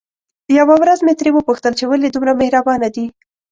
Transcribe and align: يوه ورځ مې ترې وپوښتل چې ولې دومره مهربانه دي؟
يوه 0.57 0.75
ورځ 0.81 0.99
مې 1.05 1.13
ترې 1.19 1.31
وپوښتل 1.33 1.73
چې 1.79 1.85
ولې 1.87 2.07
دومره 2.11 2.31
مهربانه 2.41 2.87
دي؟ 2.95 3.05